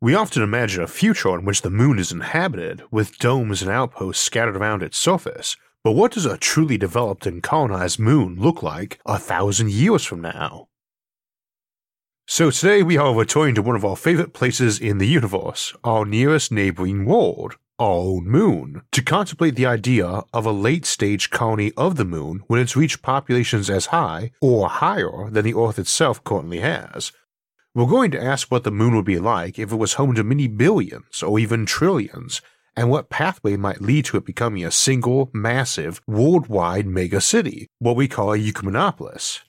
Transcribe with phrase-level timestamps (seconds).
[0.00, 4.22] We often imagine a future in which the moon is inhabited, with domes and outposts
[4.22, 5.56] scattered around its surface.
[5.82, 10.20] But what does a truly developed and colonized moon look like a thousand years from
[10.20, 10.68] now?
[12.28, 16.04] So today we are returning to one of our favorite places in the universe, our
[16.04, 21.72] nearest neighboring world, our own moon, to contemplate the idea of a late stage colony
[21.76, 26.22] of the moon when it's reached populations as high or higher than the Earth itself
[26.22, 27.10] currently has,
[27.78, 30.24] we're going to ask what the moon would be like if it was home to
[30.24, 32.42] many billions or even trillions,
[32.74, 37.94] and what pathway might lead to it becoming a single, massive, worldwide mega city, what
[37.94, 39.42] we call a Ecumenopolis.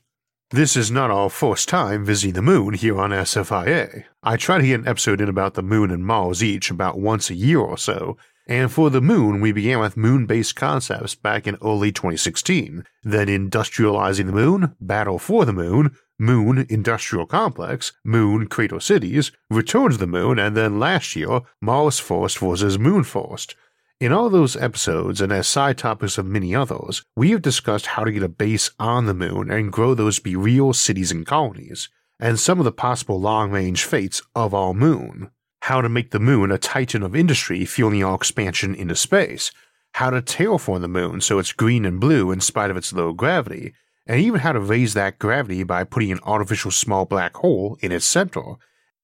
[0.52, 4.04] This is not our first time visiting the moon here on SFIA.
[4.22, 7.32] I try to get an episode in about the moon and Mars each about once
[7.32, 8.16] a year or so,
[8.48, 13.28] and for the moon, we began with moon based concepts back in early 2016, then
[13.28, 19.98] industrializing the moon, battle for the moon, Moon Industrial Complex, Moon Crater Cities, Return to
[19.98, 22.78] the Moon, and then last year, Mars First vs.
[22.78, 23.56] Moon First.
[24.02, 28.04] In all those episodes, and as side topics of many others, we have discussed how
[28.04, 31.88] to get a base on the moon and grow those be real cities and colonies,
[32.20, 35.32] and some of the possible long range fates of our moon.
[35.64, 39.52] How to make the moon a titan of industry fueling our expansion into space,
[39.94, 43.14] how to terraform the moon so it's green and blue in spite of its low
[43.14, 43.74] gravity,
[44.10, 47.92] and even how to raise that gravity by putting an artificial small black hole in
[47.92, 48.56] its center.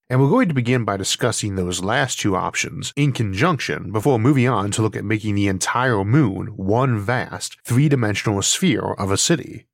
[0.09, 4.49] And we're going to begin by discussing those last two options in conjunction before moving
[4.49, 9.17] on to look at making the entire moon one vast, three dimensional sphere of a
[9.17, 9.67] city.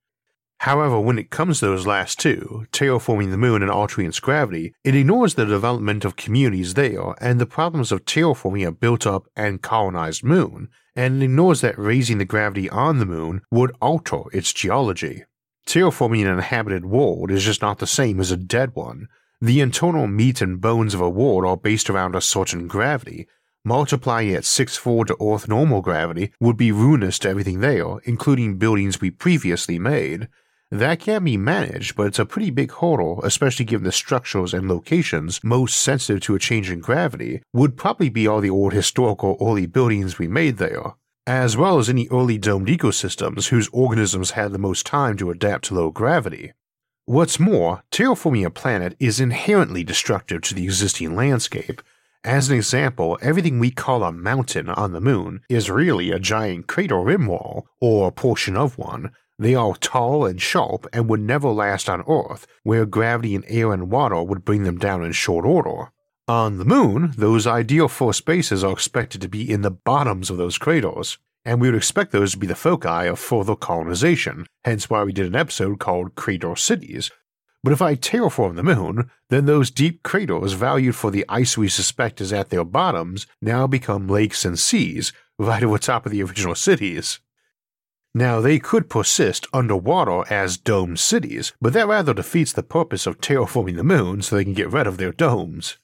[0.60, 4.74] However, when it comes to those last two, terraforming the moon and altering its gravity,
[4.84, 9.28] it ignores the development of communities there and the problems of terraforming a built up
[9.36, 14.52] and colonized moon, and ignores that raising the gravity on the moon would alter its
[14.54, 15.24] geology.
[15.66, 19.08] Terraforming an inhabited world is just not the same as a dead one.
[19.40, 23.28] The internal meat and bones of a world are based around a certain gravity.
[23.64, 29.00] Multiplying it sixfold to Earth normal gravity would be ruinous to everything there, including buildings
[29.00, 30.28] we previously made.
[30.72, 34.70] That can be managed, but it's a pretty big hurdle, especially given the structures and
[34.70, 39.38] locations most sensitive to a change in gravity would probably be all the old historical
[39.42, 40.94] early buildings we made there
[41.28, 45.66] as well as any early domed ecosystems whose organisms had the most time to adapt
[45.66, 46.52] to low gravity.
[47.06, 51.82] What's more, terraforming a planet is inherently destructive to the existing landscape.
[52.24, 56.68] As an example, everything we call a mountain on the moon is really a giant
[56.68, 59.12] crater rim wall, or a portion of one.
[59.42, 63.74] They are tall and sharp and would never last on Earth, where gravity and air
[63.74, 65.92] and water would bring them down in short order.
[66.28, 70.38] On the moon, those ideal force bases are expected to be in the bottoms of
[70.38, 74.92] those craters, and we would expect those to be the foci of further colonization, hence
[74.92, 77.10] why we did an episode called Crater Cities.
[77.64, 81.68] But if I terraform the moon, then those deep craters valued for the ice we
[81.68, 86.22] suspect is at their bottoms now become lakes and seas, right over top of the
[86.22, 87.20] original cities.
[88.14, 93.22] Now, they could persist underwater as dome cities, but that rather defeats the purpose of
[93.22, 95.78] terraforming the moon so they can get rid of their domes.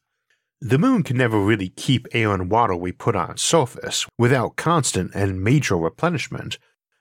[0.59, 4.57] The moon can never really keep air and water we put on its surface without
[4.57, 6.57] constant and major replenishment.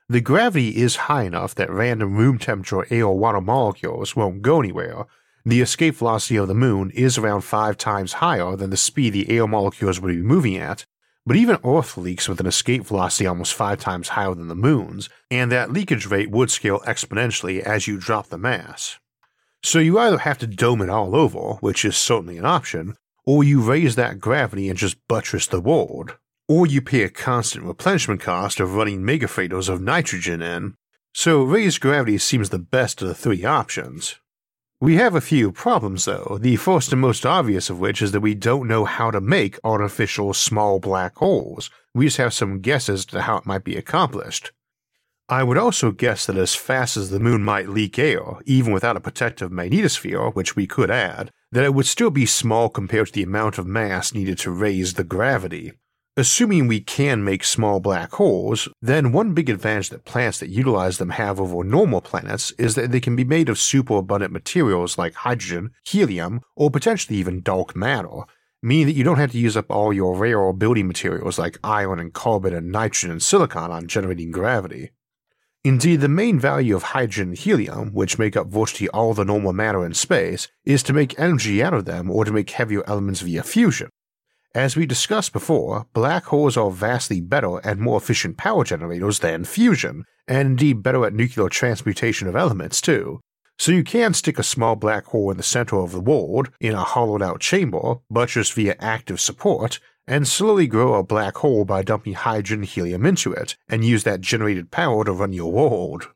[0.09, 4.61] The gravity is high enough that random room temperature air or water molecules won't go
[4.61, 5.07] anywhere.
[5.45, 9.29] The escape velocity of the moon is around 5 times higher than the speed the
[9.31, 10.87] air molecules would be moving at,
[11.27, 15.09] but even Earth leaks with an escape velocity almost 5 times higher than the moon's,
[15.31, 18.99] and that leakage rate would scale exponentially as you drop the mass.
[19.63, 22.95] So you either have to dome it all over, which is certainly an option,
[23.25, 26.17] or you raise that gravity and just buttress the world,
[26.49, 30.75] or you pay a constant replenishment cost of running megafreighters of nitrogen in.
[31.13, 34.21] So raised gravity seems the best of the three options.
[34.79, 38.21] We have a few problems though, the first and most obvious of which is that
[38.21, 41.71] we don't know how to make artificial small black holes.
[41.95, 44.53] We just have some guesses as to how it might be accomplished.
[45.31, 48.99] I would also guess that as fast as the moon might leak air, even without
[48.99, 53.13] a protective magnetosphere, which we could add, that it would still be small compared to
[53.15, 55.73] the amount of mass needed to raise the gravity.
[56.19, 60.97] Assuming we can make small black holes, then one big advantage that planets that utilize
[60.97, 65.13] them have over normal planets is that they can be made of superabundant materials like
[65.13, 68.23] hydrogen, helium, or potentially even dark matter,
[68.63, 72.01] meaning that you don't have to use up all your rare building materials like iron
[72.01, 74.93] and carbon and nitrogen and silicon on generating gravity.
[75.65, 79.53] Indeed, the main value of hydrogen and helium, which make up virtually all the normal
[79.53, 83.21] matter in space, is to make energy out of them or to make heavier elements
[83.21, 83.91] via fusion.
[84.57, 89.45] As we discussed before, black holes are vastly better and more efficient power generators than
[89.45, 93.21] fusion, and indeed better at nuclear transmutation of elements too.
[93.59, 96.73] So you can stick a small black hole in the center of the world in
[96.73, 101.67] a hollowed out chamber, but just via active support, and slowly grow a black hole
[101.67, 106.09] by dumping hydrogen helium into it, and use that generated power to run your world.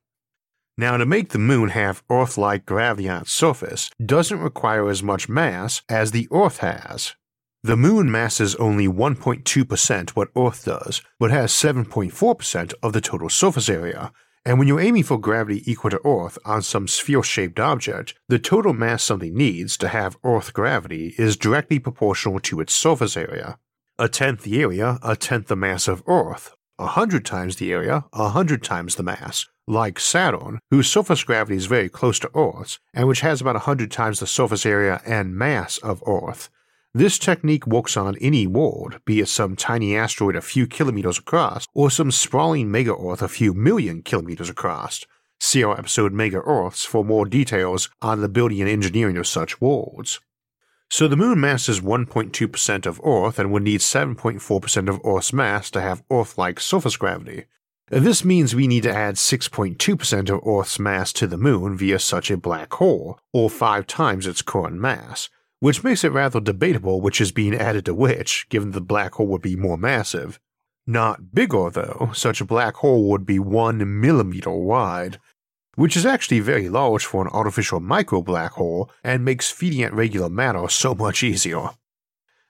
[0.79, 5.03] Now, to make the moon have Earth like gravity on its surface doesn't require as
[5.03, 7.17] much mass as the Earth has.
[7.63, 13.69] The moon masses only 1.2% what Earth does, but has 7.4% of the total surface
[13.69, 14.13] area.
[14.47, 18.39] And when you're aiming for gravity equal to Earth on some sphere shaped object, the
[18.39, 23.59] total mass something needs to have Earth gravity is directly proportional to its surface area
[23.99, 28.07] a tenth the area, a tenth the mass of Earth, a hundred times the area,
[28.15, 32.79] a hundred times the mass, like Saturn, whose surface gravity is very close to Earth's,
[32.95, 36.49] and which has about a hundred times the surface area and mass of Earth.
[36.93, 41.69] This technique works on any world, be it some tiny asteroid a few kilometers across,
[41.73, 45.07] or some sprawling mega Earth a few million kilometers across.
[45.39, 49.61] See our episode Mega Earths for more details on the building and engineering of such
[49.61, 50.19] worlds.
[50.91, 55.81] So the moon masses 1.2% of Earth and would need 7.4% of Earth's mass to
[55.81, 57.45] have Earth like surface gravity.
[57.89, 62.33] This means we need to add 6.2% of Earth's mass to the moon via such
[62.33, 67.21] a black hole, or five times its current mass, which makes it rather debatable which
[67.21, 70.41] is being added to which, given the black hole would be more massive.
[70.87, 75.21] Not bigger, though, such a black hole would be 1 millimeter wide,
[75.77, 79.93] which is actually very large for an artificial micro black hole and makes feeding it
[79.93, 81.71] regular matter so much easier.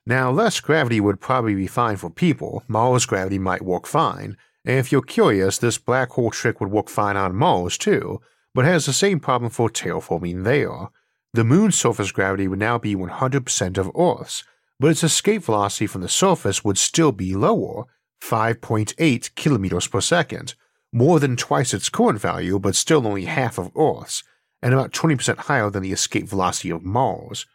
[0.07, 4.79] Now, less gravity would probably be fine for people, Mars gravity might work fine, and
[4.79, 8.21] if you're curious, this black hole trick would work fine on Mars too,
[8.55, 10.89] but has the same problem for terraforming there.
[11.33, 14.43] The moon's surface gravity would now be 100% of Earth's,
[14.81, 17.85] but its escape velocity from the surface would still be lower,
[18.21, 20.55] 5.8 kilometers per second,
[20.93, 24.25] more than twice its current value, but still only half of Earth's,
[24.61, 27.47] and about 20% higher than the escape velocity of Mars.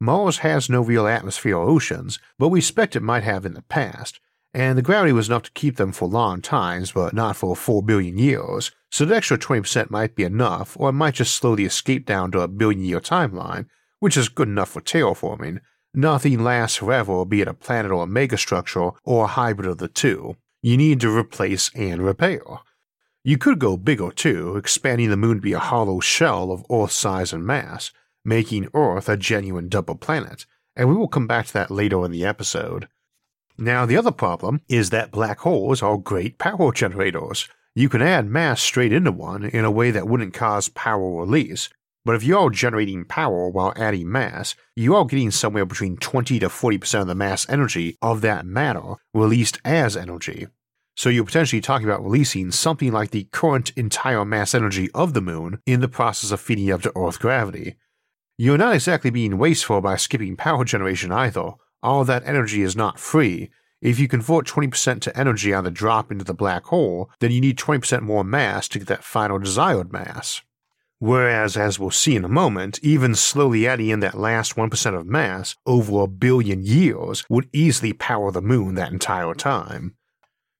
[0.00, 3.62] Mars has no real atmosphere or oceans, but we expect it might have in the
[3.62, 4.20] past,
[4.54, 7.82] and the gravity was enough to keep them for long times, but not for 4
[7.82, 11.64] billion years, so the extra 20% might be enough, or it might just slow the
[11.64, 13.66] escape down to a billion year timeline,
[13.98, 15.60] which is good enough for terraforming.
[15.92, 19.88] Nothing lasts forever, be it a planet or a megastructure, or a hybrid of the
[19.88, 20.36] two.
[20.62, 22.40] You need to replace and repair.
[23.24, 26.94] You could go bigger too, expanding the moon to be a hollow shell of Earth's
[26.94, 27.90] size and mass,
[28.24, 30.46] making Earth a genuine double planet,
[30.76, 32.86] and we will come back to that later in the episode.
[33.56, 37.48] Now, the other problem is that black holes are great power generators.
[37.74, 41.68] You can add mass straight into one in a way that wouldn't cause power release,
[42.04, 46.38] but if you are generating power while adding mass, you are getting somewhere between 20
[46.40, 50.46] to 40% of the mass energy of that matter released as energy.
[50.96, 55.20] So you're potentially talking about releasing something like the current entire mass energy of the
[55.20, 57.76] moon in the process of feeding up to Earth gravity.
[58.36, 61.52] You're not exactly being wasteful by skipping power generation either.
[61.84, 63.50] All that energy is not free.
[63.82, 67.42] If you convert 20% to energy on the drop into the black hole, then you
[67.42, 70.40] need 20% more mass to get that final desired mass.
[70.98, 75.06] Whereas, as we'll see in a moment, even slowly adding in that last 1% of
[75.06, 79.94] mass over a billion years would easily power the moon that entire time.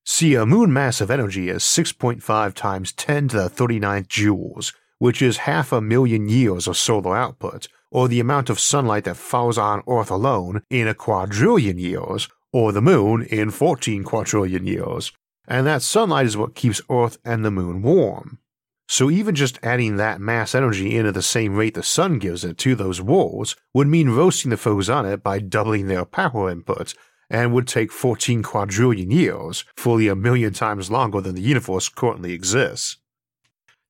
[0.04, 5.20] See, a moon mass of energy is 6.5 times 10 to the 39th joules, which
[5.20, 9.58] is half a million years of solar output, or the amount of sunlight that falls
[9.58, 15.12] on Earth alone in a quadrillion years, or the moon in 14 quadrillion years.
[15.46, 18.38] And that sunlight is what keeps Earth and the moon warm.
[18.86, 22.44] So even just adding that mass energy in at the same rate the sun gives
[22.44, 26.50] it to those worlds would mean roasting the foes on it by doubling their power
[26.50, 26.94] input
[27.30, 32.32] and would take 14 quadrillion years, fully a million times longer than the universe currently
[32.32, 32.98] exists.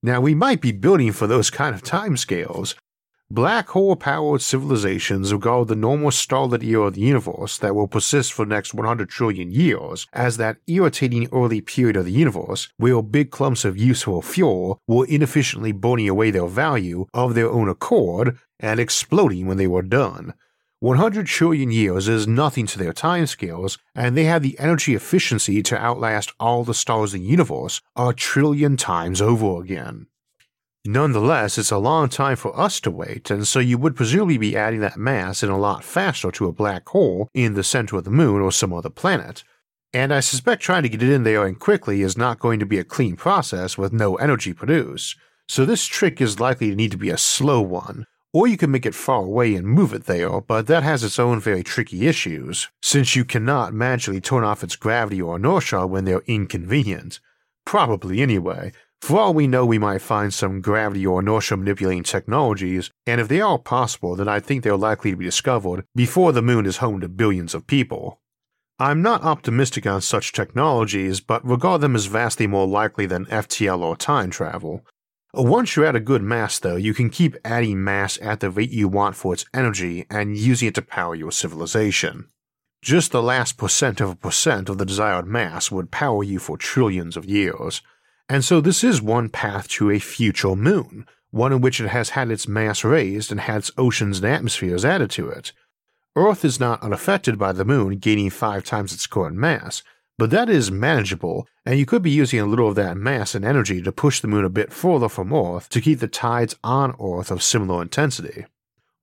[0.04, 2.74] Now, we might be building for those kind of timescales.
[3.30, 8.34] Black hole powered civilizations regard the normal starlit era of the universe that will persist
[8.34, 13.00] for the next 100 trillion years as that irritating early period of the universe where
[13.00, 18.38] big clumps of useful fuel were inefficiently burning away their value of their own accord
[18.60, 20.34] and exploding when they were done,
[20.84, 25.78] 100 trillion years is nothing to their timescales, and they have the energy efficiency to
[25.78, 30.06] outlast all the stars in the universe a trillion times over again.
[30.84, 34.54] Nonetheless, it's a long time for us to wait, and so you would presumably be
[34.54, 38.04] adding that mass in a lot faster to a black hole in the center of
[38.04, 39.42] the moon or some other planet.
[39.94, 42.66] And I suspect trying to get it in there and quickly is not going to
[42.66, 45.16] be a clean process with no energy produced.
[45.48, 48.70] So this trick is likely to need to be a slow one, or you can
[48.70, 52.08] make it far away and move it there, but that has its own very tricky
[52.08, 57.20] issues, since you cannot magically turn off its gravity or inertia when they're inconvenient.
[57.64, 62.90] Probably anyway, for all we know, we might find some gravity or inertia manipulating technologies,
[63.06, 66.42] and if they are possible, then I think they're likely to be discovered before the
[66.42, 68.20] moon is home to billions of people.
[68.80, 73.78] I'm not optimistic on such technologies, but regard them as vastly more likely than FTL
[73.78, 74.84] or time travel.
[75.36, 78.70] Once you're at a good mass, though, you can keep adding mass at the rate
[78.70, 82.28] you want for its energy and using it to power your civilization.
[82.82, 86.56] Just the last percent of a percent of the desired mass would power you for
[86.56, 87.82] trillions of years.
[88.28, 92.10] And so this is one path to a future moon, one in which it has
[92.10, 95.52] had its mass raised and had its oceans and atmospheres added to it.
[96.14, 99.82] Earth is not unaffected by the moon gaining five times its current mass,
[100.16, 103.44] but that is manageable, and you could be using a little of that mass and
[103.44, 106.94] energy to push the moon a bit further from Earth to keep the tides on
[107.00, 108.46] Earth of similar intensity.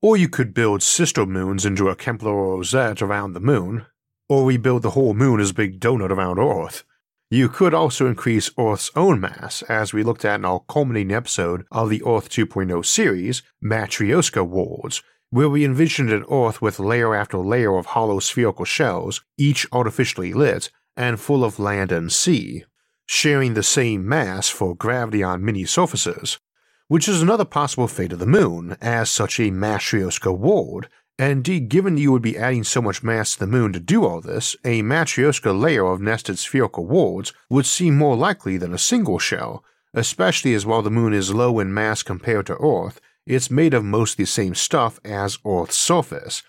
[0.01, 3.86] Or you could build sister moons into a Kepler rosette around the moon,
[4.30, 6.86] or rebuild the whole moon as a big donut around Earth.
[7.30, 11.65] You could also increase Earth's own mass, as we looked at in our culminating episode
[11.72, 17.38] of the Earth 2.0 series, Matryoshka Worlds, where we envisioned an Earth with layer after
[17.38, 22.66] layer of hollow spherical shells, each artificially lit and full of land and sea,
[23.06, 26.40] sharing the same mass for gravity on many surfaces,
[26.88, 31.70] which is another possible fate of the moon as such a Matryoshka world, and indeed,
[31.70, 34.56] given you would be adding so much mass to the moon to do all this,
[34.66, 39.64] a Matryoshka layer of nested spherical worlds would seem more likely than a single shell,
[39.94, 43.84] especially as while the moon is low in mass compared to Earth, it's made of
[43.84, 46.44] mostly the same stuff as Earth's surface.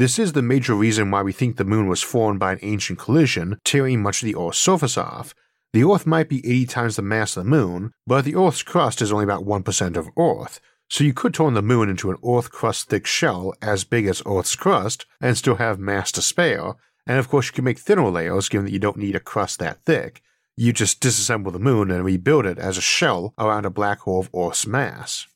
[0.00, 2.98] This is the major reason why we think the moon was formed by an ancient
[2.98, 5.34] collision, tearing much of the Earth's surface off.
[5.74, 9.02] The Earth might be 80 times the mass of the moon, but the Earth's crust
[9.02, 12.50] is only about 1% of Earth, so you could turn the moon into an Earth
[12.50, 16.76] crust thick shell as big as Earth's crust and still have mass to spare,
[17.06, 19.58] and of course you can make thinner layers given that you don't need a crust
[19.58, 20.22] that thick.
[20.56, 24.20] You just disassemble the moon and rebuild it as a shell around a black hole
[24.20, 25.26] of Earth's mass.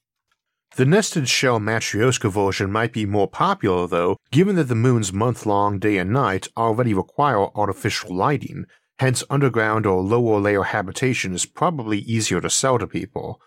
[0.77, 5.47] The nested shell Matryoshka version might be more popular though, given that the moon's month
[5.47, 8.67] long day and night already require artificial lighting,
[8.99, 13.41] hence underground or lower layer habitation is probably easier to sell to people.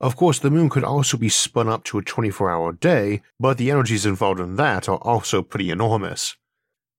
[0.00, 3.58] Of course, the moon could also be spun up to a 24 hour day, but
[3.58, 6.36] the energies involved in that are also pretty enormous.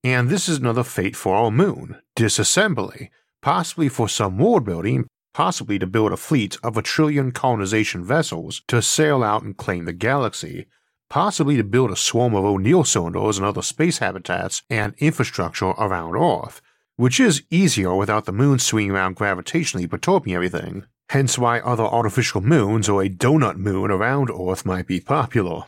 [0.04, 3.08] And this is another fate for our moon disassembly,
[3.40, 8.62] possibly for some world building, possibly to build a fleet of a trillion colonization vessels
[8.68, 10.66] to sail out and claim the galaxy,
[11.08, 16.16] possibly to build a swarm of O'Neill cylinders and other space habitats and infrastructure around
[16.16, 16.60] Earth,
[16.96, 22.40] which is easier without the moon swinging around gravitationally perturbing everything hence why other artificial
[22.40, 25.62] moons or a donut moon around Earth might be popular.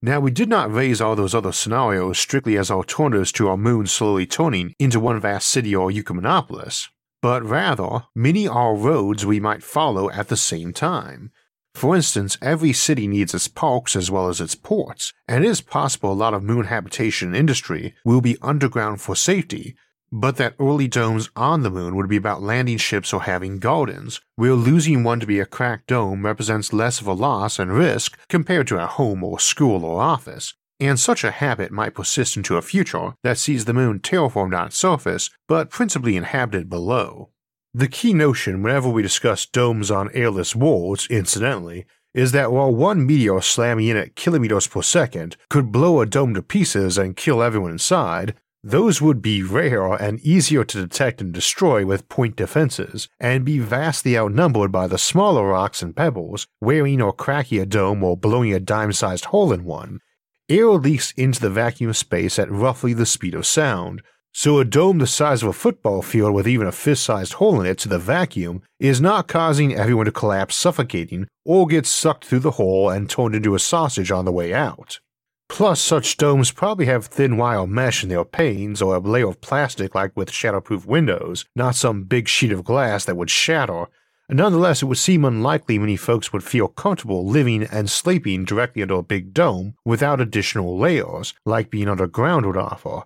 [0.00, 3.88] Now, we did not raise all those other scenarios strictly as alternatives to our moon
[3.88, 6.88] slowly turning into one vast city or Ecumenopolis,
[7.26, 11.32] but rather, many are roads we might follow at the same time.
[11.74, 15.60] For instance, every city needs its parks as well as its ports, and it is
[15.60, 19.74] possible a lot of moon habitation industry will be underground for safety,
[20.12, 24.20] but that early domes on the moon would be about landing ships or having gardens,
[24.36, 28.16] where losing one to be a cracked dome represents less of a loss and risk
[28.28, 32.56] compared to a home or school or office, and such a habit might persist into
[32.56, 37.30] a future that sees the moon terraformed on its surface, but principally inhabited below.
[37.72, 43.06] The key notion whenever we discuss domes on airless worlds, incidentally, is that while one
[43.06, 47.42] meteor slamming in at kilometers per second could blow a dome to pieces and kill
[47.42, 53.08] everyone inside, those would be rare and easier to detect and destroy with point defenses,
[53.20, 58.02] and be vastly outnumbered by the smaller rocks and pebbles, wearing or cracking a dome
[58.02, 60.00] or blowing a dime sized hole in one.
[60.48, 64.00] Air leaks into the vacuum space at roughly the speed of sound,
[64.32, 67.60] so a dome the size of a football field with even a fist sized hole
[67.60, 72.24] in it to the vacuum is not causing everyone to collapse suffocating or get sucked
[72.24, 75.00] through the hole and turned into a sausage on the way out.
[75.48, 79.40] Plus, such domes probably have thin wire mesh in their panes or a layer of
[79.40, 83.86] plastic like with shatterproof windows, not some big sheet of glass that would shatter.
[84.28, 88.96] Nonetheless, it would seem unlikely many folks would feel comfortable living and sleeping directly under
[88.96, 93.02] a big dome without additional layers, like being underground would offer.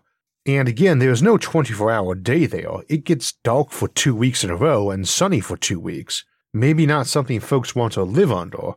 [0.47, 2.79] And again, there's no 24 hour day there.
[2.89, 6.25] It gets dark for two weeks in a row and sunny for two weeks.
[6.53, 8.73] maybe not something folks want to live under.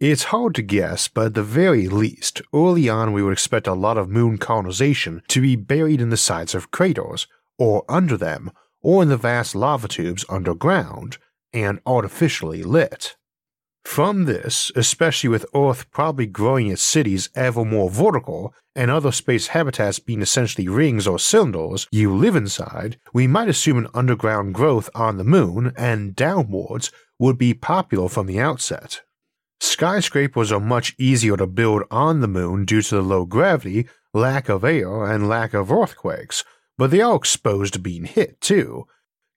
[0.00, 3.74] It's hard to guess, but at the very least, early on we would expect a
[3.74, 7.26] lot of moon colonization to be buried in the sides of craters,
[7.58, 11.18] or under them, or in the vast lava tubes underground,
[11.52, 13.16] and artificially lit.
[13.84, 19.48] From this, especially with Earth probably growing its cities ever more vertical, and other space
[19.48, 24.88] habitats being essentially rings or cylinders you live inside, we might assume an underground growth
[24.94, 29.02] on the moon and downwards would be popular from the outset.
[29.60, 34.48] Skyscrapers are much easier to build on the moon due to the low gravity, lack
[34.48, 36.44] of air, and lack of earthquakes,
[36.78, 38.86] but they are exposed to being hit too,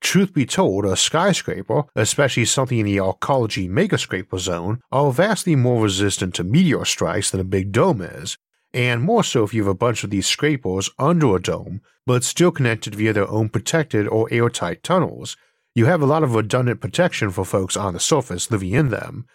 [0.01, 5.83] Truth be told, a skyscraper, especially something in the arcology megascraper zone, are vastly more
[5.83, 8.37] resistant to meteor strikes than a big dome is,
[8.73, 12.23] and more so if you have a bunch of these scrapers under a dome, but
[12.23, 15.37] still connected via their own protected or airtight tunnels.
[15.73, 19.25] You have a lot of redundant protection for folks on the surface living in them.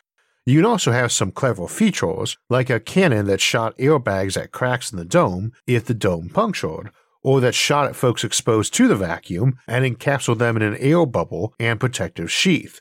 [0.46, 4.90] You can also have some clever features, like a cannon that shot airbags at cracks
[4.90, 6.90] in the dome if the dome punctured,
[7.22, 11.04] or that shot at folks exposed to the vacuum and encapsulate them in an air
[11.06, 12.80] bubble and protective sheath.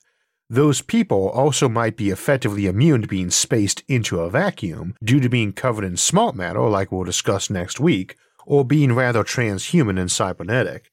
[0.50, 5.30] Those people also might be effectively immune to being spaced into a vacuum due to
[5.30, 8.16] being covered in smart matter, like we'll discuss next week,
[8.48, 10.90] or being rather transhuman and cybernetic.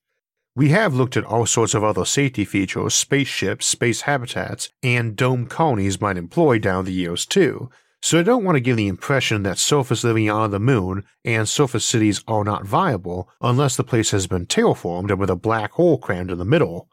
[0.55, 5.47] We have looked at all sorts of other safety features spaceships, space habitats, and dome
[5.47, 7.71] colonies might employ down the years too,
[8.03, 11.49] so I don't want to give the impression that surface living on the moon and
[11.49, 15.73] surface cities are not viable unless the place has been terraformed and with a black
[15.73, 16.89] hole crammed in the middle.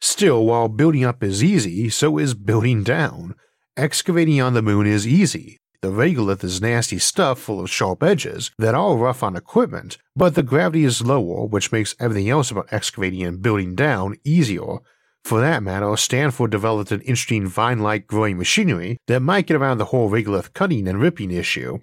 [0.00, 3.34] Still, while building up is easy, so is building down.
[3.76, 5.58] Excavating on the moon is easy.
[5.80, 10.34] The regolith is nasty stuff full of sharp edges that are rough on equipment, but
[10.34, 14.78] the gravity is lower, which makes everything else about excavating and building down easier,
[15.24, 19.78] for that matter, Stanford developed an interesting vine like growing machinery that might get around
[19.78, 21.78] the whole regolith cutting and ripping issue.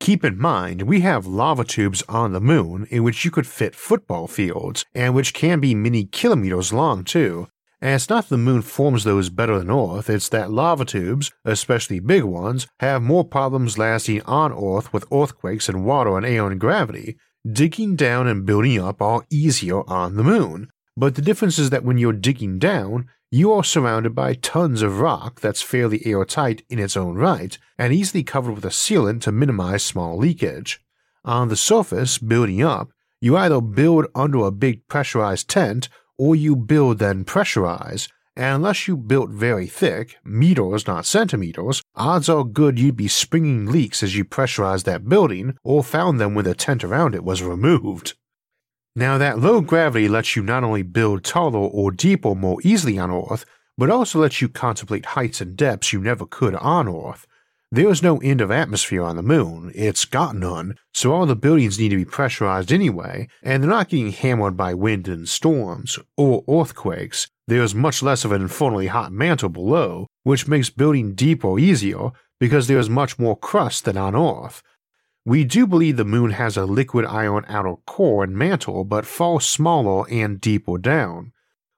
[0.00, 3.74] Keep in mind, we have lava tubes on the moon in which you could fit
[3.74, 7.48] football fields, and which can be many kilometers long too.
[7.80, 12.00] And it's not the moon forms those better than Earth, it's that lava tubes, especially
[12.00, 16.60] big ones, have more problems lasting on Earth with earthquakes and water and air and
[16.60, 17.16] gravity.
[17.50, 21.84] Digging down and building up are easier on the moon, but the difference is that
[21.84, 26.78] when you're digging down, you are surrounded by tons of rock that's fairly airtight in
[26.78, 30.80] its own right and easily covered with a sealant to minimize small leakage.
[31.24, 36.54] On the surface, building up, you either build under a big pressurized tent or you
[36.54, 42.78] build then pressurize, and unless you built very thick, meters not centimeters, odds are good
[42.78, 46.84] you'd be springing leaks as you pressurized that building or found them when the tent
[46.84, 48.14] around it was removed.
[48.96, 53.10] Now, that low gravity lets you not only build taller or deeper more easily on
[53.10, 53.44] Earth,
[53.76, 57.26] but also lets you contemplate heights and depths you never could on Earth.
[57.72, 61.76] There's no end of atmosphere on the moon, it's got none, so all the buildings
[61.76, 66.44] need to be pressurized anyway, and they're not getting hammered by wind and storms, or
[66.48, 67.26] earthquakes.
[67.48, 72.68] There's much less of an infernally hot mantle below, which makes building deeper easier because
[72.68, 74.62] there's much more crust than on Earth,
[75.24, 79.40] we do believe the moon has a liquid iron outer core and mantle, but far
[79.40, 81.32] smaller and deeper down.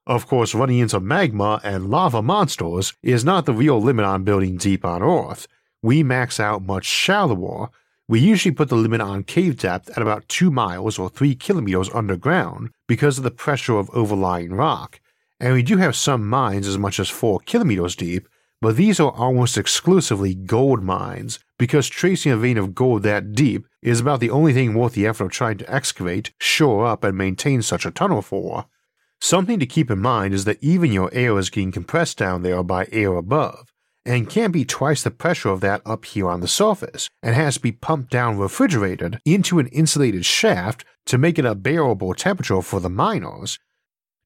[0.06, 4.56] Of course, running into magma and lava monsters is not the real limit on building
[4.56, 5.46] deep on Earth.
[5.82, 7.70] We max out much shallower.
[8.08, 11.90] We usually put the limit on cave depth at about 2 miles or 3 kilometers
[11.92, 15.00] underground because of the pressure of overlying rock,
[15.40, 18.28] and we do have some mines as much as 4 kilometers deep,
[18.60, 23.66] but these are almost exclusively gold mines, because tracing a vein of gold that deep
[23.82, 27.16] is about the only thing worth the effort of trying to excavate, shore up, and
[27.16, 28.66] maintain such a tunnel for.
[29.20, 32.62] Something to keep in mind is that even your air is getting compressed down there
[32.62, 33.72] by air above,
[34.04, 37.54] and can't be twice the pressure of that up here on the surface, and has
[37.54, 42.62] to be pumped down refrigerated into an insulated shaft to make it a bearable temperature
[42.62, 43.58] for the miners.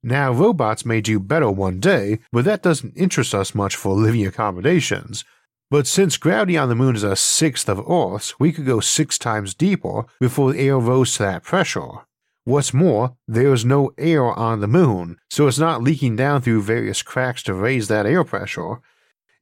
[0.02, 4.26] Now, robots may do better one day, but that doesn't interest us much for living
[4.26, 5.24] accommodations,
[5.70, 9.16] but since gravity on the moon is a sixth of Earth's, we could go six
[9.18, 11.90] times deeper before the air rose to that pressure.
[12.44, 16.62] What's more, there is no air on the moon, so it's not leaking down through
[16.62, 18.80] various cracks to raise that air pressure.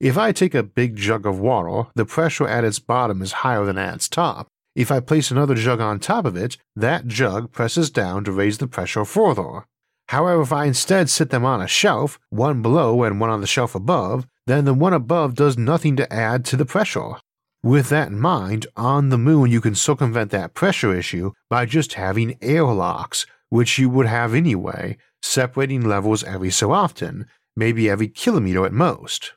[0.01, 3.65] If I take a big jug of water, the pressure at its bottom is higher
[3.65, 4.49] than at its top.
[4.77, 8.59] If I place another jug on top of it, that jug presses down to raise
[8.59, 9.65] the pressure further.
[10.09, 13.47] However, if I instead sit them on a shelf, one below and one on the
[13.47, 17.17] shelf above, then the one above does nothing to add to the pressure.
[17.63, 21.95] With that in mind, on the moon you can circumvent that pressure issue by just
[21.95, 28.65] having airlocks, which you would have anyway, separating levels every so often, maybe every kilometer
[28.65, 29.33] at most.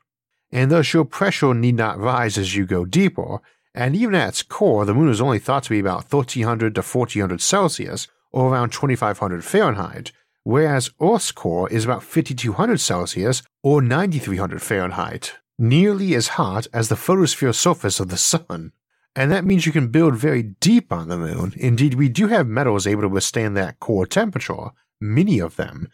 [0.50, 3.40] And thus your pressure need not rise as you go deeper,
[3.74, 6.80] and even at its core, the moon is only thought to be about 1300 to
[6.80, 10.12] 1400 Celsius, or around 2500 Fahrenheit,
[10.44, 16.96] whereas Earth's core is about 5200 Celsius, or 9300 Fahrenheit, nearly as hot as the
[16.96, 18.72] photosphere surface of the sun.
[19.14, 21.52] And that means you can build very deep on the moon.
[21.56, 25.88] Indeed, we do have metals able to withstand that core temperature, many of them.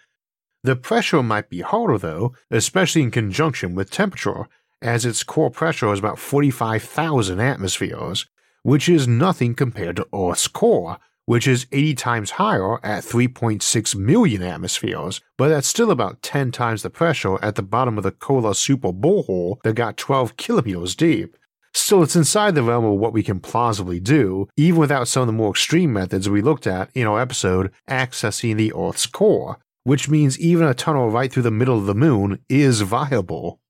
[0.63, 4.49] The pressure might be harder though, especially in conjunction with temperature,
[4.81, 8.27] as its core pressure is about 45,000 atmospheres,
[8.63, 14.43] which is nothing compared to Earth's core, which is 80 times higher at 3.6 million
[14.43, 18.55] atmospheres, but that's still about 10 times the pressure at the bottom of the Kola
[18.55, 21.37] Super borehole that got 12 kilometers deep.
[21.75, 25.27] Still, it's inside the realm of what we can plausibly do, even without some of
[25.27, 30.09] the more extreme methods we looked at in our episode Accessing the Earth's Core, which
[30.09, 33.61] means even a tunnel right through the middle of the moon is viable.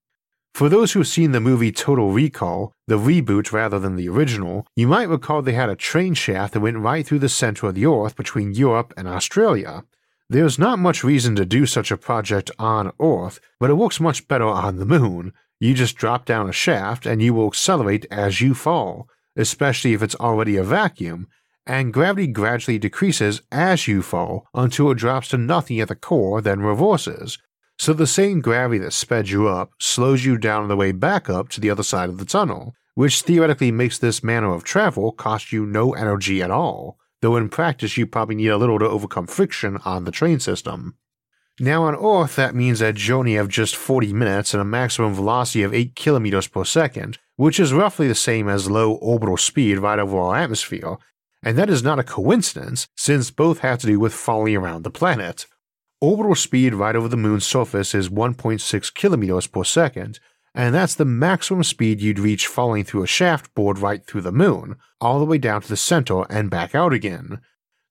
[0.59, 4.89] For those who've seen the movie Total Recall, the reboot rather than the original, you
[4.89, 7.87] might recall they had a train shaft that went right through the center of the
[7.87, 9.85] Earth between Europe and Australia.
[10.29, 14.27] There's not much reason to do such a project on Earth, but it works much
[14.27, 15.33] better on the moon.
[15.61, 20.03] You just drop down a shaft and you will accelerate as you fall, especially if
[20.03, 21.29] it's already a vacuum,
[21.69, 26.41] and gravity gradually decreases as you fall until it drops to nothing at the core,
[26.41, 27.39] then reverses,
[27.79, 31.31] so the same gravity that sped you up slows you down on the way back
[31.31, 35.13] up to the other side of the tunnel, which theoretically makes this manner of travel
[35.13, 38.89] cost you no energy at all, though in practice you probably need a little to
[38.89, 40.97] overcome friction on the train system.
[41.61, 45.63] Now on Earth that means a journey of just 40 minutes and a maximum velocity
[45.63, 49.99] of 8 kilometers per second, which is roughly the same as low orbital speed right
[50.01, 50.97] over our atmosphere,
[51.45, 54.91] and that is not a coincidence since both have to do with falling around the
[54.91, 55.47] planet.
[56.01, 60.21] Orbital speed right over the moon's surface is 1.6 kilometers per second,
[60.55, 64.31] and that's the maximum speed you'd reach falling through a shaft bored right through the
[64.31, 67.41] moon, all the way down to the center and back out again.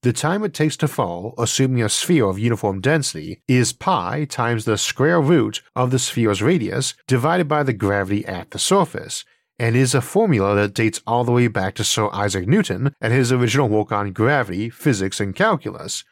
[0.03, 4.63] The time it takes to fall, assuming a sphere of uniform density, is pi times
[4.63, 9.25] the square root of the sphere's radius divided by the gravity at the surface,
[9.59, 13.11] and is a formula that dates all the way back to Sir Isaac Newton and
[13.11, 16.05] his original work on gravity, physics, and calculus,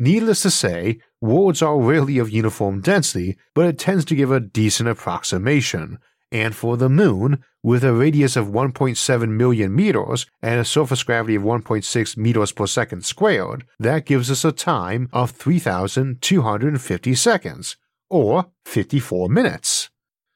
[0.00, 4.38] Needless to say, worlds are rarely of uniform density, but it tends to give a
[4.38, 5.98] decent approximation.
[6.30, 11.34] And for the Moon, with a radius of 1.7 million meters and a surface gravity
[11.34, 17.76] of 1.6 meters per second squared, that gives us a time of 3,250 seconds,
[18.08, 19.90] or 54 minutes.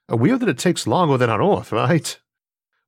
[0.09, 2.18] Weird that it takes longer than on Earth, right?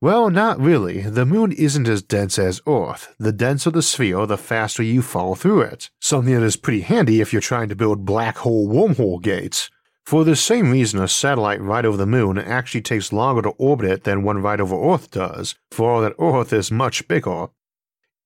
[0.04, 1.00] Well, not really.
[1.00, 3.14] The moon isn't as dense as Earth.
[3.18, 5.88] The denser the sphere, the faster you fall through it.
[5.98, 9.70] Something that is pretty handy if you're trying to build black hole wormhole gates.
[10.04, 13.90] For the same reason, a satellite right over the moon actually takes longer to orbit
[13.90, 17.46] it than one right over Earth does, for all that Earth is much bigger.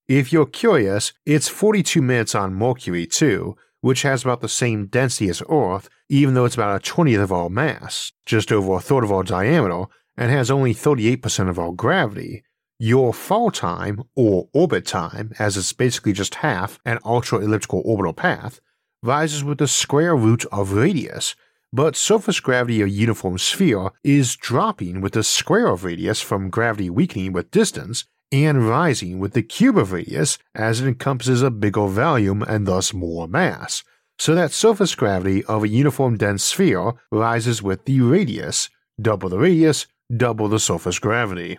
[0.09, 5.29] If you're curious, it's 42 minutes on Mercury too, which has about the same density
[5.29, 9.05] as Earth, even though it's about a twentieth of our mass, just over a third
[9.05, 9.85] of our diameter,
[10.19, 12.43] and has only 38% of our gravity,
[12.79, 18.13] your fall time, or orbit time, as it's basically just half an ultra elliptical orbital
[18.13, 18.61] path,
[19.03, 21.37] rises with the square root of radius,
[21.73, 26.51] but surface gravity of a uniform sphere is dropping with the square of radius from
[26.51, 31.51] gravity weakening with distance and rising with the cube of radius as it encompasses a
[31.51, 33.85] bigger volume and thus more mass,
[34.19, 38.69] so that surface gravity of a uniform dense sphere rises with the radius,
[39.01, 41.59] double the radius, double the surface gravity.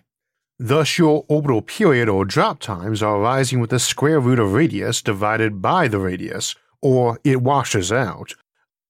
[0.57, 5.01] Thus, your orbital period or drop times are rising with the square root of radius
[5.01, 8.33] divided by the radius, or it washes out.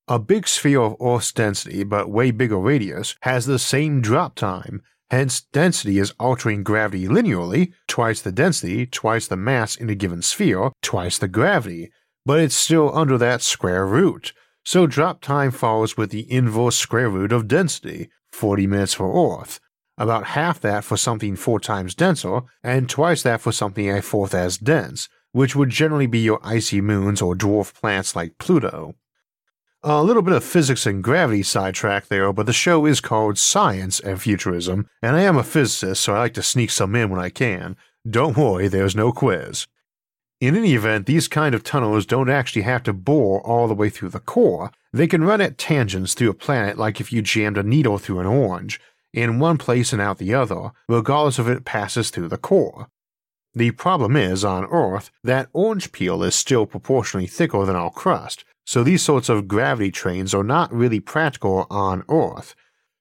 [0.08, 4.82] A big sphere of Earth's density but way bigger radius has the same drop time,
[5.12, 10.24] hence density is altering gravity linearly, twice the density, twice the mass in a given
[10.24, 11.92] sphere, twice the gravity,
[12.26, 14.34] but it's still under that square root,
[14.66, 19.60] so drop time follows with the inverse square root of density, 40 minutes for Earth,
[19.98, 24.34] about half that for something four times denser, and twice that for something a fourth
[24.34, 28.96] as dense, which would generally be your icy moons or dwarf planets like Pluto.
[29.84, 34.00] A little bit of physics and gravity sidetrack there, but the show is called Science
[34.00, 37.20] and Futurism, and I am a physicist, so I like to sneak some in when
[37.20, 37.76] I can.
[38.10, 39.68] Don't worry, there's no quiz.
[40.42, 43.90] In any event, these kind of tunnels don't actually have to bore all the way
[43.90, 44.72] through the core.
[44.94, 48.20] They can run at tangents through a planet like if you jammed a needle through
[48.20, 48.80] an orange,
[49.14, 52.88] in one place and out the other, regardless if it passes through the core.
[53.54, 58.46] The problem is, on Earth, that orange peel is still proportionally thicker than our crust,
[58.66, 62.56] so these sorts of gravity trains are not really practical on Earth.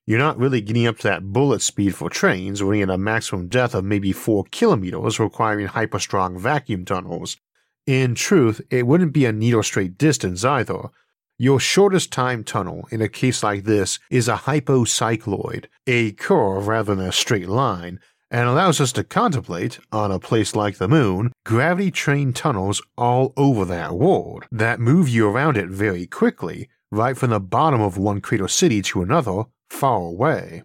[0.09, 3.47] You're not really getting up to that bullet speed for trains, running at a maximum
[3.49, 7.37] depth of maybe 4 kilometers, requiring hyper-strong vacuum tunnels.
[7.87, 10.85] In truth, it wouldn't be a needle straight distance either.
[11.37, 16.95] Your shortest time tunnel in a case like this is a hypocycloid, a curve rather
[16.95, 21.35] than a straight line, and allows us to contemplate, on a place like the moon,
[21.45, 27.17] gravity train tunnels all over that world that move you around it very quickly, right
[27.17, 30.63] from the bottom of one crater city to another, far away.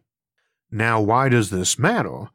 [0.71, 2.29] Now, why does this matter?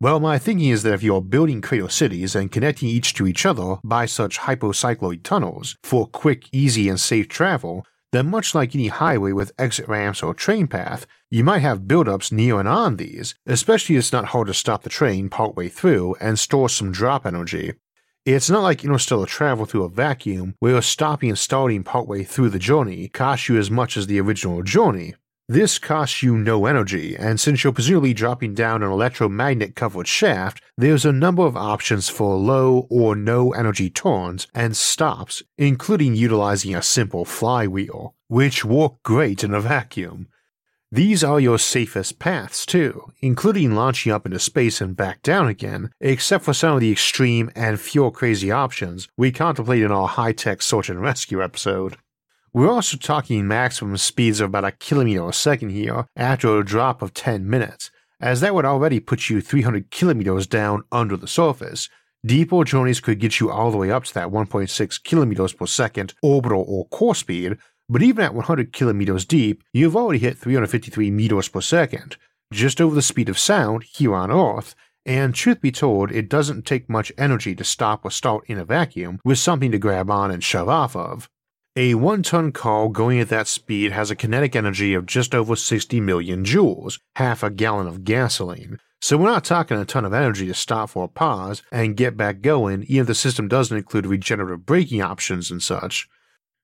[0.00, 3.44] Well, my thinking is that if you're building crater cities and connecting each to each
[3.44, 8.88] other by such hypocycloid tunnels for quick, easy, and safe travel, then much like any
[8.88, 13.34] highway with exit ramps or train path, you might have buildups near and on these,
[13.46, 17.26] especially if it's not hard to stop the train partway through and store some drop
[17.26, 17.74] energy.
[18.30, 22.58] It's not like interstellar travel through a vacuum where stopping and starting partway through the
[22.58, 25.14] journey costs you as much as the original journey,
[25.48, 30.60] this costs you no energy, and since you're presumably dropping down an electromagnet covered shaft,
[30.76, 36.74] there's a number of options for low or no energy turns and stops, including utilizing
[36.74, 40.28] a simple flywheel, which work great in a vacuum.
[40.90, 45.90] These are your safest paths too, including launching up into space and back down again,
[46.00, 50.32] except for some of the extreme and fuel crazy options we contemplate in our high
[50.32, 51.98] tech search and rescue episode.
[52.54, 57.02] We're also talking maximum speeds of about a kilometer a second here after a drop
[57.02, 61.90] of 10 minutes, as that would already put you 300 kilometers down under the surface.
[62.24, 66.14] Deeper journeys could get you all the way up to that 1.6 kilometers per second
[66.22, 71.48] orbital or core speed, but even at 100 kilometers deep, you've already hit 353 meters
[71.48, 72.16] per second,
[72.52, 74.74] just over the speed of sound here on Earth,
[75.06, 78.64] and truth be told, it doesn't take much energy to stop or start in a
[78.64, 81.30] vacuum with something to grab on and shove off of.
[81.76, 85.56] A one ton car going at that speed has a kinetic energy of just over
[85.56, 88.80] 60 million joules, half a gallon of gasoline.
[89.00, 92.16] So we're not talking a ton of energy to stop for a pause and get
[92.16, 96.08] back going, even if the system doesn't include regenerative braking options and such.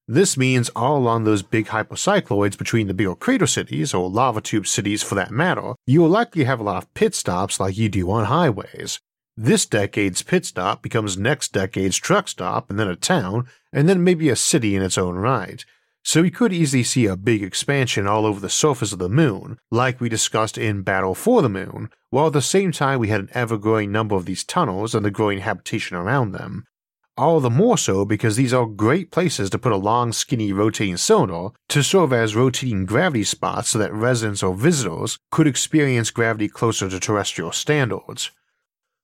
[0.06, 4.66] This means all along those big hypocycloids between the bigger crater cities, or lava tube
[4.66, 7.88] cities for that matter, you will likely have a lot of pit stops like you
[7.88, 9.00] do on highways.
[9.36, 14.04] This decade's pit stop becomes next decade's truck stop, and then a town, and then
[14.04, 15.64] maybe a city in its own right.
[16.04, 19.58] So we could easily see a big expansion all over the surface of the moon,
[19.70, 23.20] like we discussed in Battle for the Moon, while at the same time we had
[23.20, 26.66] an ever growing number of these tunnels and the growing habitation around them.
[27.16, 30.96] All the more so because these are great places to put a long, skinny rotating
[30.96, 36.48] cylinder to serve as rotating gravity spots so that residents or visitors could experience gravity
[36.48, 38.32] closer to terrestrial standards.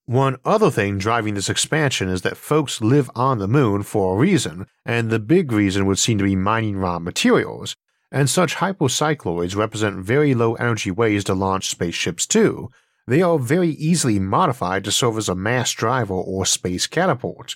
[0.06, 4.18] One other thing driving this expansion is that folks live on the moon for a
[4.18, 7.76] reason, and the big reason would seem to be mining raw materials,
[8.10, 12.70] and such hypocycloids represent very low energy ways to launch spaceships too.
[13.06, 17.54] They are very easily modified to serve as a mass driver or space catapult.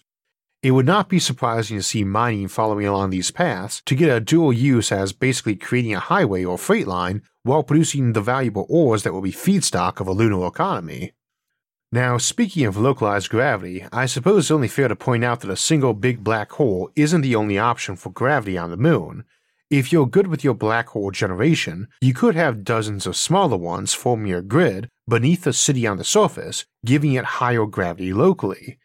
[0.64, 4.18] It would not be surprising to see mining following along these paths to get a
[4.18, 9.02] dual use as basically creating a highway or freight line while producing the valuable ores
[9.02, 11.12] that will be feedstock of a lunar economy.
[11.92, 15.56] Now, speaking of localized gravity, I suppose it's only fair to point out that a
[15.56, 19.24] single big black hole isn't the only option for gravity on the moon.
[19.68, 23.92] If you're good with your black hole generation, you could have dozens of smaller ones
[23.92, 28.78] forming your grid beneath the city on the surface, giving it higher gravity locally.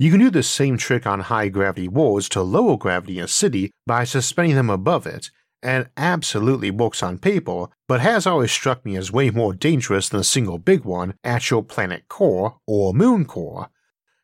[0.00, 3.28] You can do the same trick on high gravity worlds to lower gravity in a
[3.28, 5.30] city by suspending them above it,
[5.62, 10.20] and absolutely works on paper, but has always struck me as way more dangerous than
[10.20, 13.68] a single big one at your planet core or moon core.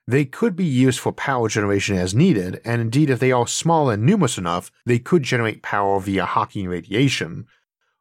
[0.07, 3.91] They could be used for power generation as needed, and indeed, if they are small
[3.91, 7.47] and numerous enough, they could generate power via Hawking radiation.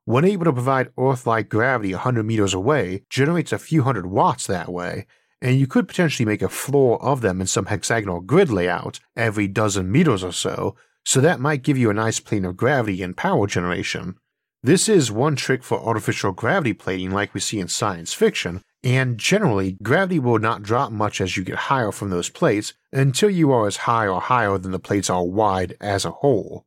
[0.06, 4.48] When able to provide Earth like gravity 100 meters away, generates a few hundred watts
[4.48, 5.08] that way,
[5.42, 9.48] and you could potentially make a floor of them in some hexagonal grid layout every
[9.48, 13.16] dozen meters or so, so that might give you a nice plane of gravity and
[13.16, 14.16] power generation.
[14.64, 19.18] This is one trick for artificial gravity plating like we see in science fiction, and
[19.18, 23.52] generally, gravity will not drop much as you get higher from those plates until you
[23.52, 26.65] are as high or higher than the plates are wide as a whole.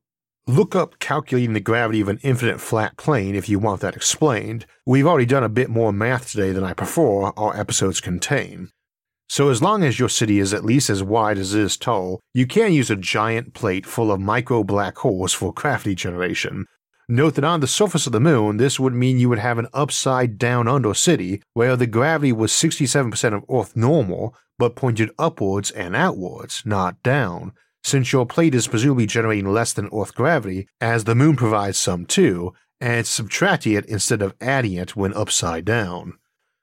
[0.48, 4.64] Look up calculating the gravity of an infinite flat plane if you want that explained.
[4.86, 8.70] We've already done a bit more math today than I prefer our episodes contain.
[9.28, 12.20] So, as long as your city is at least as wide as it is tall,
[12.32, 16.64] you can use a giant plate full of micro black holes for gravity generation.
[17.10, 19.68] Note that on the surface of the moon, this would mean you would have an
[19.74, 25.70] upside down under city where the gravity was 67% of Earth normal, but pointed upwards
[25.70, 27.52] and outwards, not down.
[27.88, 32.04] Since your plate is presumably generating less than Earth gravity, as the moon provides some
[32.04, 36.18] too, and subtracting it instead of adding it when upside down.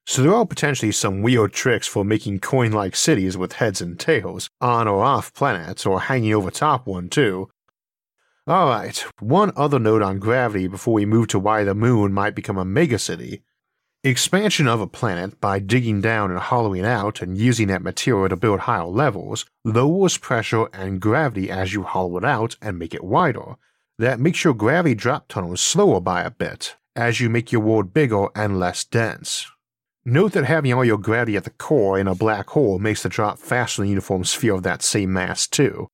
[0.05, 4.49] So there are potentially some weird tricks for making coin-like cities with heads and tails,
[4.61, 7.49] on or off planets, or hanging over top one too.
[8.47, 12.59] Alright, one other note on gravity before we move to why the moon might become
[12.59, 13.41] a megacity.
[14.05, 18.35] Expansion of a planet by digging down and hollowing out and using that material to
[18.35, 23.03] build higher levels lowers pressure and gravity as you hollow it out and make it
[23.03, 23.55] wider.
[23.97, 27.95] That makes your gravity drop tunnels slower by a bit, as you make your world
[27.95, 29.47] bigger and less dense.
[30.05, 33.09] Note that having all your gravity at the core in a black hole makes the
[33.09, 35.87] drop faster than a uniform sphere of that same mass too,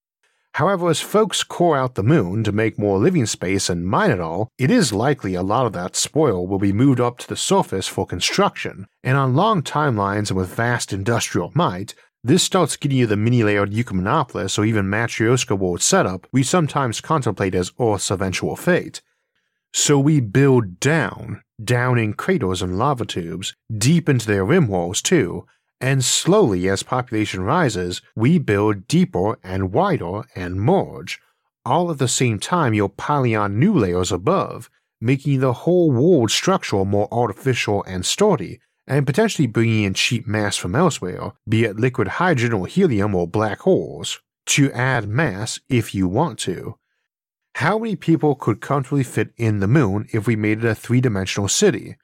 [0.56, 4.20] However, as folks core out the moon to make more living space and mine it
[4.20, 7.38] all, it is likely a lot of that spoil will be moved up to the
[7.38, 13.00] surface for construction, and on long timelines and with vast industrial might, this starts getting
[13.00, 18.56] you the mini-layered Ecumenopolis or even Matryoshka world setup we sometimes contemplate as Earth's eventual
[18.56, 19.02] fate.
[19.74, 25.02] So we build down, down in craters and lava tubes, deep into their rim walls
[25.02, 25.48] too,
[25.82, 31.20] and slowly as population rises, we build deeper and wider and merge,
[31.66, 34.70] all at the same time you're piling on new layers above,
[35.02, 40.56] making the whole world structure more artificial and sturdy, and potentially bringing in cheap mass
[40.56, 45.96] from elsewhere, be it liquid hydrogen or helium or black holes, to add mass if
[45.96, 46.76] you want to.
[47.56, 51.02] How many people could comfortably fit in the moon if we made it a three
[51.02, 51.98] dimensional city?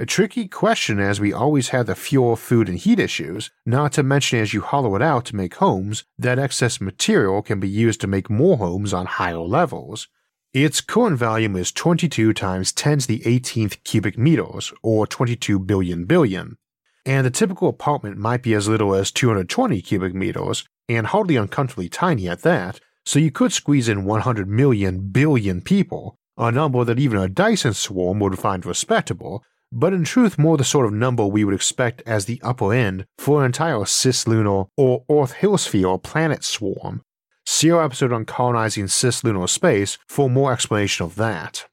[0.00, 4.04] A tricky question as we always have the fuel, food, and heat issues, not to
[4.04, 8.00] mention as you hollow it out to make homes, that excess material can be used
[8.02, 10.06] to make more homes on higher levels.
[10.52, 16.04] Its current volume is 22 times 10 to the 18th cubic meters, or 22 billion
[16.04, 16.58] billion,
[17.04, 21.88] and a typical apartment might be as little as 220 cubic meters, and hardly uncomfortably
[21.88, 27.00] tiny at that, so you could squeeze in 100 million billion people, a number that
[27.00, 31.26] even a Dyson swarm would find respectable, but in truth more the sort of number
[31.26, 36.44] we would expect as the upper end for an entire cislunar or Earth hemisphere planet
[36.44, 37.02] swarm.
[37.46, 41.66] See our episode on colonizing cislunar space for more explanation of that.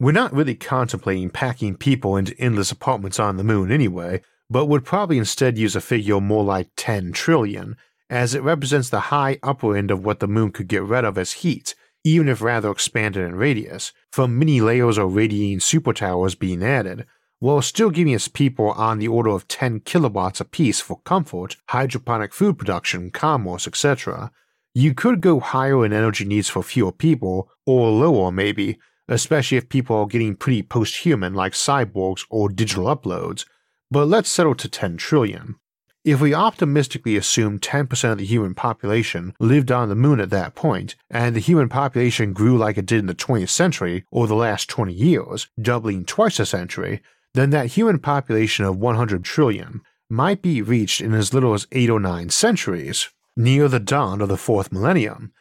[0.00, 4.84] We're not really contemplating packing people into endless apartments on the moon anyway, but would
[4.84, 7.76] probably instead use a figure more like 10 trillion,
[8.10, 11.16] as it represents the high upper end of what the moon could get rid of
[11.16, 16.62] as heat, even if rather expanded in radius, from many layers of radiating supertowers being
[16.62, 17.06] added,
[17.40, 22.32] while still giving its people on the order of 10 kilowatts apiece for comfort, hydroponic
[22.32, 24.30] food production, commerce, etc.
[24.74, 29.68] You could go higher in energy needs for fewer people, or lower maybe, especially if
[29.68, 33.44] people are getting pretty post human like cyborgs or digital uploads,
[33.90, 35.56] but let's settle to 10 trillion.
[36.04, 40.54] If we optimistically assume 10% of the human population lived on the moon at that
[40.54, 44.34] point, and the human population grew like it did in the 20th century or the
[44.34, 47.00] last 20 years, doubling twice a century,
[47.34, 51.90] then that human population of 100 trillion might be reached in as little as 8
[51.90, 55.32] or 9 centuries, near the dawn of the fourth millennium.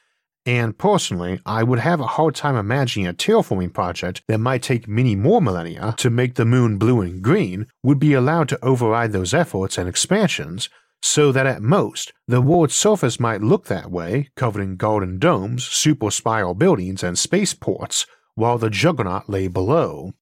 [0.46, 4.88] And personally, I would have a hard time imagining a terraforming project that might take
[4.88, 9.14] many more millennia to make the moon blue and green would be allowed to override
[9.14, 10.70] those efforts and expansions,
[11.02, 15.66] so that at most, the world's surface might look that way, covered in golden domes,
[15.66, 20.14] super spiral buildings, and spaceports, while the juggernaut lay below.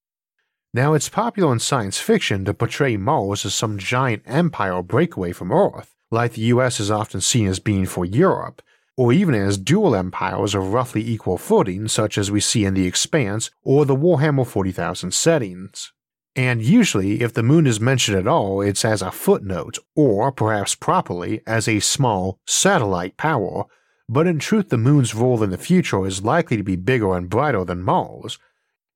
[0.74, 5.52] Now, it's popular in science fiction to portray Mars as some giant empire breakaway from
[5.52, 8.62] Earth, like the US is often seen as being for Europe,
[8.96, 12.88] or even as dual empires of roughly equal footing, such as we see in The
[12.88, 15.92] Expanse or the Warhammer 40,000 settings.
[16.38, 20.74] And usually, if the moon is mentioned at all, it's as a footnote, or perhaps
[20.74, 23.66] properly, as a small satellite power,
[24.08, 27.30] but in truth, the moon's role in the future is likely to be bigger and
[27.30, 28.40] brighter than Mars,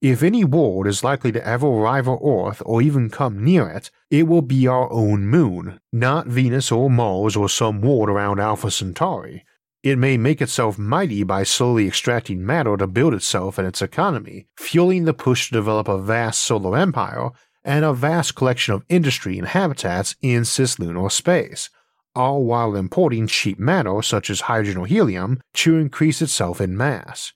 [0.02, 4.28] if any world is likely to ever rival Earth or even come near it, it
[4.28, 9.46] will be our own moon, not Venus or Mars or some world around Alpha Centauri.
[9.84, 14.48] It may make itself mighty by slowly extracting matter to build itself and its economy,
[14.58, 17.30] fueling the push to develop a vast solar empire
[17.64, 21.70] and a vast collection of industry and habitats in cislunar space,
[22.16, 27.34] all while importing cheap matter such as hydrogen or helium to increase itself in mass.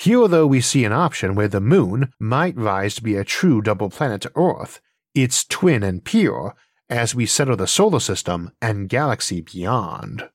[0.00, 3.60] Here, though, we see an option where the Moon might rise to be a true
[3.60, 4.80] double planet to Earth,
[5.14, 6.54] its twin and peer,
[6.88, 10.30] as we settle the solar system and galaxy beyond.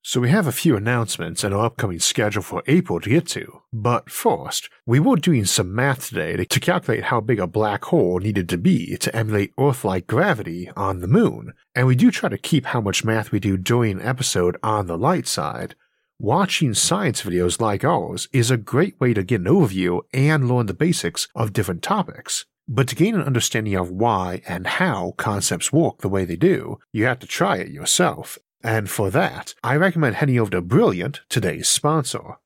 [0.00, 3.62] So we have a few announcements and our upcoming schedule for April to get to.
[3.72, 8.20] But first, we were doing some math today to calculate how big a black hole
[8.20, 12.38] needed to be to emulate Earth-like gravity on the moon, and we do try to
[12.38, 15.74] keep how much math we do during an episode on the light side.
[16.18, 20.66] Watching science videos like ours is a great way to get an overview and learn
[20.66, 22.46] the basics of different topics.
[22.68, 26.78] But to gain an understanding of why and how concepts work the way they do,
[26.92, 31.20] you have to try it yourself and for that, I recommend heading over to Brilliant,
[31.28, 32.38] today's sponsor.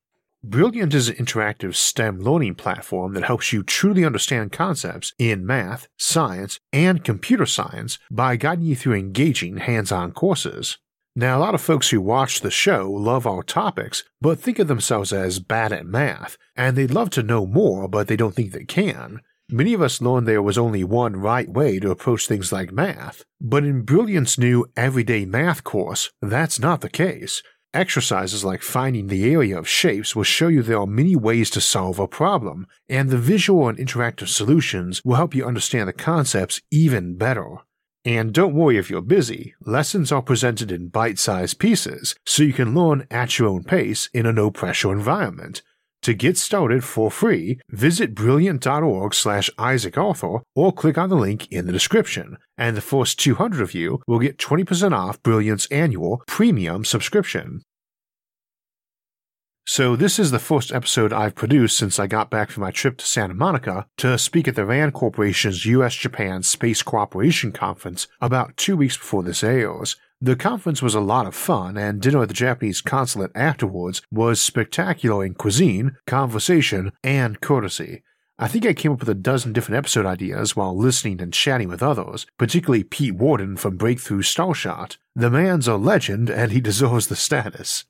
[0.44, 5.88] Brilliant is an interactive STEM learning platform that helps you truly understand concepts in math,
[5.96, 10.76] science, and computer science by guiding you through engaging hands on courses.
[11.16, 14.68] Now, a lot of folks who watch the show love our topics, but think of
[14.68, 18.52] themselves as bad at math, and they'd love to know more, but they don't think
[18.52, 19.20] they can.
[19.50, 23.24] Many of us learned there was only one right way to approach things like math,
[23.40, 27.42] but in Brilliant's new Everyday Math course, that's not the case.
[27.74, 31.60] Exercises like finding the area of shapes will show you there are many ways to
[31.60, 36.60] solve a problem, and the visual and interactive solutions will help you understand the concepts
[36.70, 37.56] even better.
[38.04, 42.54] And don't worry if you're busy, lessons are presented in bite sized pieces so you
[42.54, 45.60] can learn at your own pace in a no pressure environment.
[46.04, 51.46] To get started for free, visit brilliant.org slash Isaac Arthur or click on the link
[51.52, 56.22] in the description, and the first 200 of you will get 20% off Brilliant's annual
[56.26, 57.60] premium subscription.
[59.72, 62.96] So, this is the first episode I've produced since I got back from my trip
[62.96, 68.56] to Santa Monica to speak at the RAND Corporation's US Japan Space Cooperation Conference about
[68.56, 72.26] two weeks before this airs, the conference was a lot of fun, and dinner at
[72.26, 78.02] the Japanese consulate afterwards was spectacular in cuisine, conversation, and courtesy.
[78.40, 81.68] I think I came up with a dozen different episode ideas while listening and chatting
[81.68, 84.96] with others, particularly Pete Worden from Breakthrough Starshot.
[85.14, 87.84] The man's a legend and he deserves the status.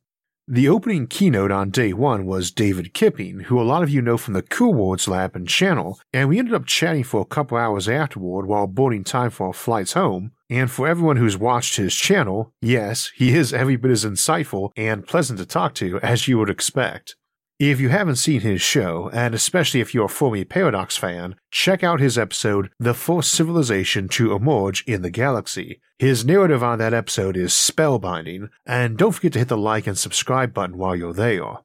[0.53, 4.17] The opening keynote on day one was David Kipping, who a lot of you know
[4.17, 7.57] from the Cool Worlds Lab and channel, and we ended up chatting for a couple
[7.57, 11.95] hours afterward while boarding time for our flights home, and for everyone who's watched his
[11.95, 16.37] channel, yes, he is every bit as insightful and pleasant to talk to as you
[16.39, 17.15] would expect.
[17.61, 21.85] If you haven't seen his show, and especially if you're a Fermi Paradox fan, check
[21.85, 25.79] out his episode, The First Civilization to Emerge in the Galaxy.
[25.99, 29.99] His narrative on that episode is spellbinding, and don't forget to hit the like and
[29.99, 31.57] subscribe button while you're there.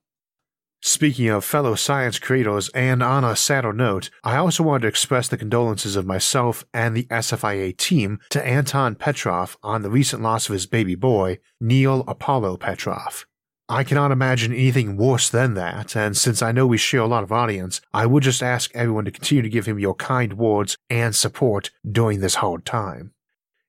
[0.82, 5.30] Speaking of fellow science creators, and on a sadder note, I also wanted to express
[5.30, 10.50] the condolences of myself and the SFIA team to Anton Petrov on the recent loss
[10.50, 13.26] of his baby boy, Neil Apollo Petrov.
[13.68, 17.24] I cannot imagine anything worse than that, and since I know we share a lot
[17.24, 20.78] of audience, I would just ask everyone to continue to give him your kind words
[20.88, 23.14] and support during this hard time.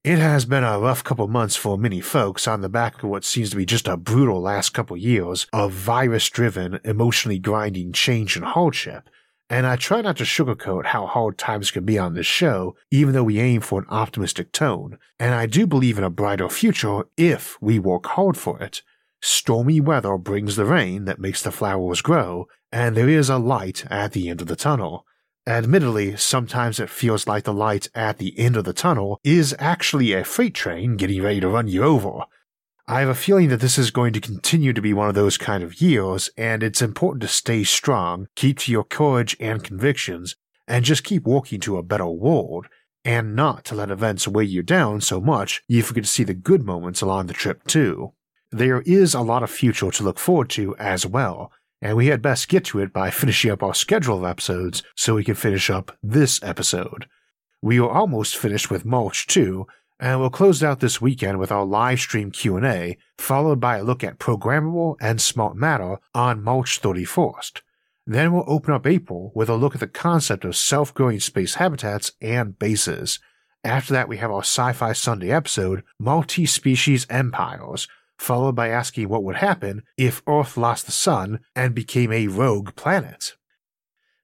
[0.05, 3.25] It has been a rough couple months for many folks on the back of what
[3.25, 8.37] seems to be just a brutal last couple years of virus driven, emotionally grinding change
[8.37, 9.09] and hardship.
[9.49, 13.15] And I try not to sugarcoat how hard times can be on this show, even
[13.15, 17.05] though we aim for an optimistic tone, and I do believe in a brighter future
[17.17, 18.83] if we work hard for it.
[19.23, 23.85] Stormy weather brings the rain that makes the flowers grow, and there is a light
[23.91, 25.07] at the end of the tunnel.
[25.47, 30.13] Admittedly, sometimes it feels like the light at the end of the tunnel is actually
[30.13, 32.25] a freight train getting ready to run you over.
[32.89, 35.39] I have a feeling that this is going to continue to be one of those
[35.39, 40.37] kind of years, and it's important to stay strong, keep to your courage and convictions,
[40.69, 42.67] and just keep working to a better world,
[43.05, 46.35] and not to let events weigh you down so much you forget to see the
[46.35, 48.13] good moments along the trip too.
[48.57, 51.53] There is a lot of future to look forward to as well,
[51.83, 55.15] and we had best get to it by finishing up our schedule of episodes so
[55.15, 57.07] we can finish up this episode.
[57.61, 59.67] We are almost finished with March 2,
[60.01, 64.03] and we'll close out this weekend with our live stream Q&A, followed by a look
[64.03, 67.61] at programmable and smart matter on March 31st.
[68.07, 72.13] Then we'll open up April with a look at the concept of self-growing space habitats
[72.23, 73.19] and bases.
[73.63, 77.87] After that, we have our Sci-Fi Sunday episode, Multi-Species Empires,
[78.19, 82.75] followed by asking what would happen if Earth lost the sun and became a rogue
[82.75, 83.35] planet.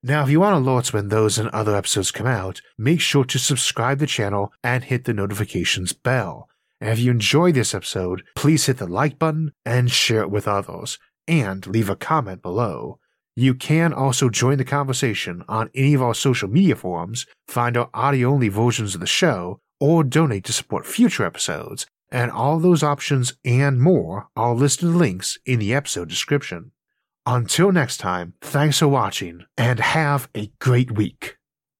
[0.03, 3.38] Now, if you want alerts when those and other episodes come out, make sure to
[3.38, 6.49] subscribe the channel and hit the notifications bell.
[6.80, 10.49] And if you enjoyed this episode, please hit the like button and share it with
[10.49, 12.99] others, and leave a comment below.
[13.36, 17.88] You can also join the conversation on any of our social media forums, find our
[17.95, 22.82] audio only versions of the show, or donate to support future episodes and all those
[22.82, 26.70] options and more are listed in links in the episode description.
[27.26, 31.36] Until next time, thanks for watching and have a great week.